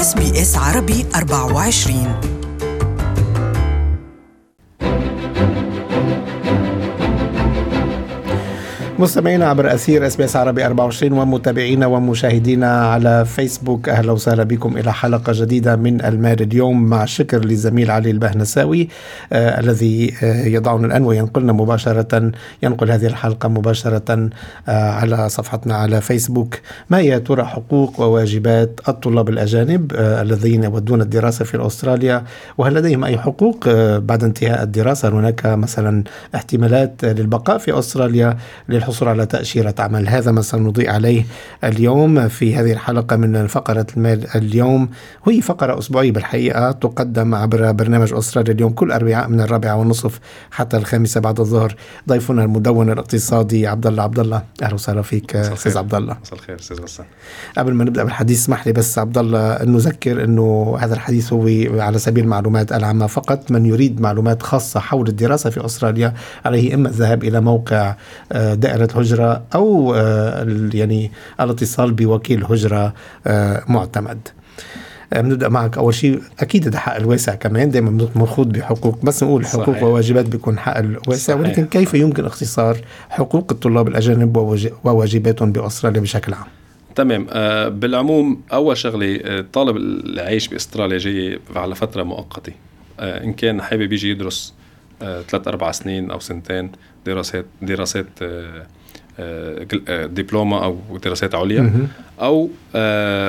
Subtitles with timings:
[0.00, 2.39] SBS عربي 24
[9.00, 13.88] مستمعينا عبر أثير SBS عربي 24 ومتابعينا ومشاهدينا على فيسبوك.
[13.88, 16.84] أهلا وسهلا بكم إلى حلقة جديدة من المال اليوم.
[16.84, 18.88] مع شكر للزميل علي البهنساوي
[19.32, 24.30] آه الذي آه يضعنا الآن وينقلنا مباشرة ينقل هذه الحلقة مباشرة
[24.68, 26.58] آه على صفحتنا على فيسبوك.
[26.90, 32.24] ما هي ترى حقوق وواجبات الطلاب الأجانب آه الذين يودون الدراسة في أستراليا؟
[32.58, 38.36] وهل لديهم أي حقوق آه بعد انتهاء الدراسة؟ هناك مثلا احتمالات للبقاء في أستراليا
[38.90, 40.08] للحصول الحصول على تأشيرة عمل.
[40.08, 41.24] هذا ما سنضيء عليه
[41.64, 44.88] اليوم في هذه الحلقة من فقرة المال اليوم.
[45.26, 50.76] وهي فقرة أسبوعية بالحقيقة تقدم عبر برنامج أستراليا اليوم كل أربعاء من الرابعة والنصف حتى
[50.76, 51.74] الخامسة بعد الظهر.
[52.08, 56.60] ضيفنا المدون الاقتصادي عبد الله عبد الله أهلا وسهلا فيك أستاذ عبد الله مساء الخير
[56.60, 57.06] أستاذ غسان
[57.58, 61.48] قبل ما نبدأ بالحديث اسمح لي بس عبد الله نذكر أنه هذا الحديث هو
[61.80, 63.50] على سبيل المعلومات العامة فقط.
[63.50, 66.14] من يريد معلومات خاصة حول الدراسة في أستراليا
[66.44, 67.94] عليه إما الذهاب إلى موقع
[68.32, 72.94] دائرة دائرة هجرة أو آه، يعني الاتصال بوكيل هجرة
[73.26, 74.28] آه، معتمد.
[75.12, 75.78] بنبدأ معك.
[75.78, 77.70] أول شيء أكيد ده حق الواسع كمان.
[77.70, 78.98] دائما بنخوض بحقوق.
[79.02, 79.82] بس نقول حقوق صحيح.
[79.82, 81.40] وواجبات بيكون حق الواسع صحيح.
[81.40, 82.76] ولكن كيف يمكن اختصار
[83.08, 84.36] حقوق الطلاب الأجانب
[84.84, 86.46] وواجباتهم بأستراليا بشكل عام؟
[86.94, 87.26] تمام.
[87.30, 92.52] آه بالعموم أول شغلة الطالب اللي عايش بأستراليا جاي على فترة مؤقتة.
[93.00, 94.54] آه إن كان حابب يجي يدرس
[95.02, 96.70] آه ثلاث أربع سنين أو سنتين.
[97.06, 98.66] دراسات دراسات آه،
[99.18, 101.88] آه، آه، دبلومة أو دراسات عليا
[102.20, 102.50] أو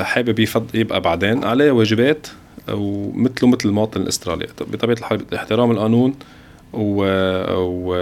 [0.04, 2.28] حابب يبقى بعدين عليه واجبات
[2.72, 4.48] ومثله مثل المواطن الأسترالي.
[4.62, 6.14] بطبيعة الحال احترام القانون
[6.74, 7.04] و...
[7.54, 7.96] و...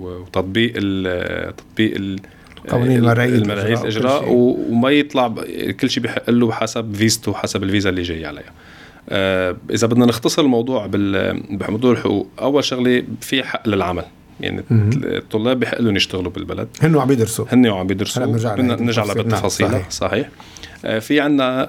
[0.00, 1.56] وتطبيق ال...
[1.56, 2.20] تطبيق ال...
[2.68, 5.34] قوانين المراعي الإجراء وما يطلع
[5.80, 8.52] كل شيء بحق له حسب فيزته حسب الفيزا اللي جاي عليها.
[9.08, 14.04] آه إذا بدنا نختصر الموضوع بموضوع الحقوق أول شغلة في حق للعمل.
[14.40, 16.68] يعني الطلاب بحق لهم يشتغلوا بالبلد.
[16.82, 17.44] هن عم بيدرسوا.
[17.52, 18.26] هن عم بيدرسوا.
[18.26, 19.74] نرجع بالتفاصيل نعم.
[19.76, 20.28] صحيح, صحيح.
[20.84, 21.68] آه، في عندنا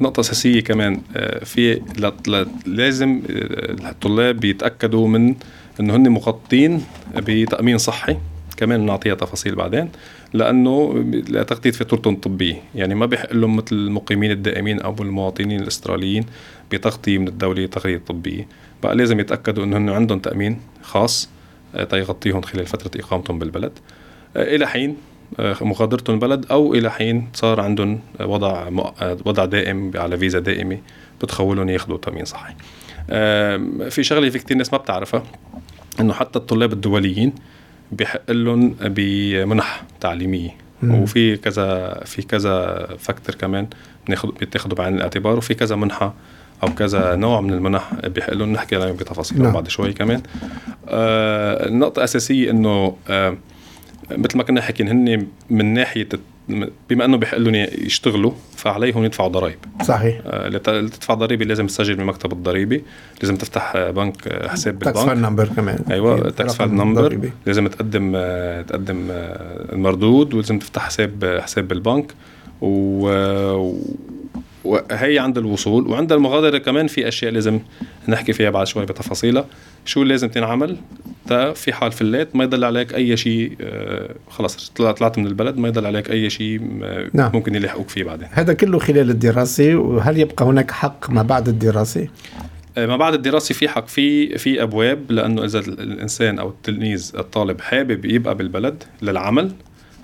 [0.00, 1.00] نقطة أساسية كمان.
[1.16, 1.80] آه، في
[2.66, 5.34] لازم آه، الطلاب يتأكدوا من
[5.80, 6.84] إنه هن مغطين
[7.16, 8.16] بتأمين صحي.
[8.62, 9.88] كمان بنعطيها تفاصيل بعدين
[10.32, 16.24] لأنه لتغطية فاتورتهم الطبيه يعني ما بيحق لهم مثل المقيمين الدائمين أو المواطنين الأستراليين
[16.70, 18.46] بتغطية من الدولة تغطية طبية.
[18.82, 21.28] بقى لازم يتأكدوا إنه هن عندهم تأمين خاص
[21.74, 23.72] آه، تيغطيهم خلال فترة إقامتهم بالبلد.
[24.36, 24.96] آه، إلى حين
[25.40, 28.68] آه، مغادرتهم البلد أو إلى حين صار عندهم وضع
[29.26, 30.78] وضع دائم على فيزا دائمة
[31.22, 32.54] بتخولهم ياخذوا تأمين صحي.
[33.90, 35.22] في شغلة في كثير ناس ما بتعرفها
[36.00, 37.32] إنه حتى الطلاب الدوليين
[37.92, 40.50] بحق لهم بمنح تعليمية.
[40.84, 43.66] وفي كذا في كذا فاكتور كمان
[44.40, 46.14] بيتاخذوا بعين الاعتبار وفي كذا منحة
[46.62, 48.52] أو كذا نوع من المنح بحق لهم.
[48.52, 49.52] نحكي عليهم بتفاصيل نعم.
[49.52, 50.22] بعد شوي كمان.
[50.88, 53.36] آه النقطه الاساسيه إنه آه
[54.16, 56.08] مثل ما كنا حكين هن من ناحية
[56.90, 59.58] بما إنه بحق لهم يشتغلوا فعليهم يدفعوا ضرائب.
[59.82, 60.20] صحيح.
[60.26, 62.84] آه لتدفع ضريبة لازم تسجل بمكتب الضريبي
[63.22, 64.94] لازم تفتح بنك آه، حساب بالبنك.
[64.94, 65.78] tax file number كمان.
[65.90, 69.06] أيوه tax file number لازم تقدم آه تقدم
[69.72, 72.12] المردود ولازم تفتح حساب حساب بالبنك.
[72.60, 73.06] و
[74.64, 77.60] وهي عند الوصول وعند المغادرة كمان في أشياء لازم
[78.08, 79.46] نحكي فيها بعد شوي بتفاصيلها.
[79.84, 80.76] شو لازم تنعمل؟
[81.26, 85.68] تا في حال فلات ما يضل عليك أي شيء آه خلص طلعت من البلد ما
[85.68, 87.30] يضل عليك أي شيء آه نعم.
[87.34, 88.28] ممكن يلحقوك فيه بعدين.
[88.30, 92.08] هذا كله خلال الدراسة وهل يبقى هناك حق ما بعد الدراسة؟
[92.78, 97.60] آه، ما بعد الدراسة في حق في في أبواب لأنه إذا الإنسان أو التلميذ الطالب
[97.60, 99.52] حابب يبقى بالبلد للعمل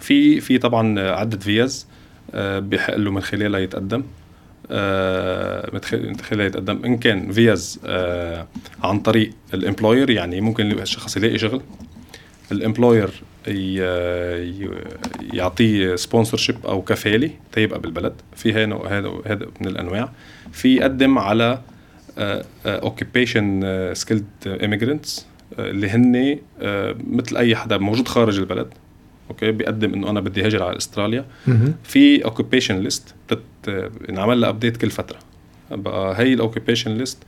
[0.00, 1.86] في في طبعا عدة فيز
[2.34, 4.02] بحق له من خلالها يتقدم.
[4.70, 8.46] آه، متخيل يتقدم إن كان فيز آه
[8.82, 11.60] عن طريق ال employer يعني ممكن الشخص يلاقي شغل.
[12.52, 13.10] ال employer
[15.32, 18.12] يعطيه sponsorship أو كفالة تيبقى بالبلد.
[18.36, 18.80] في هذا
[19.26, 20.12] هذا من الأنواع.
[20.52, 21.60] في يقدم على
[22.66, 23.60] occupation
[23.94, 25.26] skilled immigrants
[25.58, 28.68] اللي هن آه مثل أي حدا موجود خارج البلد.
[29.30, 31.24] okay؟ بيقدم إنه أنا بدي هاجر على أستراليا.
[31.84, 33.14] في occupation list
[34.08, 35.18] انعمل لها update كل فترة.
[35.70, 37.18] بقى هي ال occupation list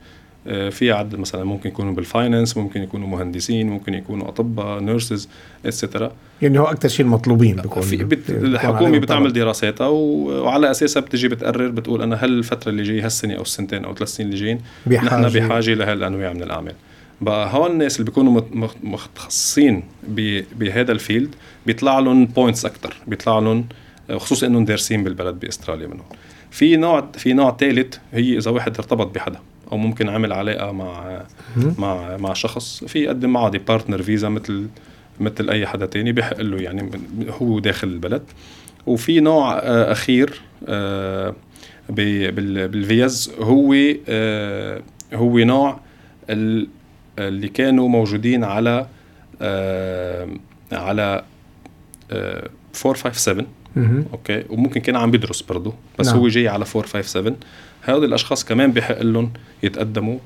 [0.71, 5.29] في عدد مثلا ممكن يكونوا بال finance ممكن يكونوا مهندسين ممكن يكونوا أطباء nurses
[5.65, 6.11] etcetera
[6.41, 8.29] يعني هو أكثر شيء المطلوبين بيكون في بت...
[8.29, 9.97] الحكومة بتعمل دراساتها و...
[10.43, 14.09] وعلى أساسها بتجي بتقرر بتقول أنا هل الفترة اللي جاية هالسنة أو السنتين أو ثلاث
[14.09, 16.73] سنين اللي جايين نحن بحاجة لهالأنواع من الأعمال.
[17.21, 18.41] بقى هون الناس اللي بيكونوا
[18.83, 19.83] متخصصين
[20.55, 21.35] بهذا ال field
[21.65, 23.65] بيطلع لهم points أكثر بيطلع لهم
[24.17, 26.05] خصوصا إنهم دارسين بالبلد بأستراليا منهم.
[26.51, 29.39] في نوع في نوع ثالث هي إذا واحد ارتبط بحدا
[29.71, 31.21] أو ممكن عمل علاقة مع
[31.77, 34.67] مع مع شخص في يقدم معه de partner visa مثل
[35.19, 36.91] مثل أي حدا تاني بحق له يعني
[37.29, 38.23] هو داخل البلد.
[38.85, 41.35] وفي نوع آه، أخير آه،
[41.89, 43.75] بالفيز هو
[44.09, 44.81] آه،
[45.13, 45.79] هو نوع
[47.27, 48.87] اللي كانوا موجودين على
[50.71, 51.23] على
[52.11, 53.47] 457
[54.13, 56.17] أوكي؟ وممكن كان عم بيدرس برضه بس نعم.
[56.17, 57.35] هو جاي على 457
[57.83, 59.31] هؤلاء الأشخاص كمان بحق لهم
[59.63, 60.17] يتقدموا.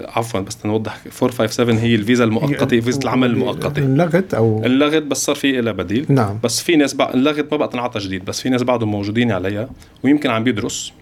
[0.00, 3.82] عفوا بس نوضح 457 هي الفيزا المؤقتة فيزا العمل المؤقتة.
[3.82, 6.06] انلغت أو؟ انلغت بس صار في لها بديل.
[6.08, 6.38] نعم.
[6.44, 9.68] بس في ناس بقى انلغت ما بقى تنعطى جديد بس في ناس بعدهم موجودين عليها
[10.02, 10.92] ويمكن عم بيدرس.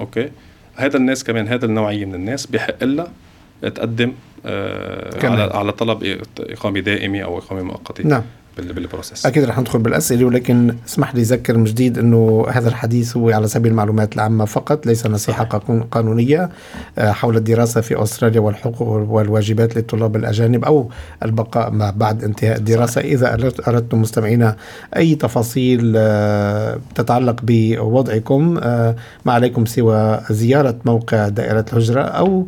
[0.00, 0.28] okay؟
[0.74, 3.12] هذا الناس كمان هذا النوعية من الناس بحق لها
[3.62, 4.12] تقدم
[4.46, 8.08] آه على على طلب إقامة دائمة أو إقامة مؤقتة.
[8.08, 8.22] نعم.
[8.60, 9.26] بال process.
[9.26, 13.48] أكيد رح ندخل بالأسئلة ولكن اسمح لي اذكر من جديد إنه هذا الحديث هو على
[13.48, 15.44] سبيل المعلومات العامة فقط ليس نصيحة
[15.90, 16.50] قانونية
[16.98, 20.90] آه، حول الدراسة في أستراليا والحقوق والواجبات للطلاب الأجانب أو
[21.22, 23.00] البقاء ما بعد انتهاء الدراسة.
[23.00, 23.34] إذا
[23.68, 24.56] أردتم مستمعينا
[24.96, 32.46] أي تفاصيل آه، تتعلق بوضعكم آه، ما عليكم سوى زيارة موقع دائرة الهجرة أو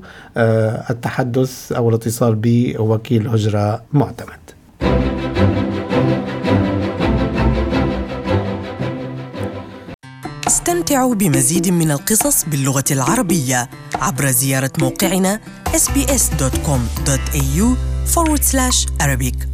[0.90, 4.42] التحدث أو الاتصال بوكيل هجرة معتمد.
[10.62, 15.40] استمتعوا بمزيد من القصص باللغة العربية عبر زيارة موقعنا
[15.74, 17.66] sbs.com.au
[18.14, 19.51] forward slash Arabic.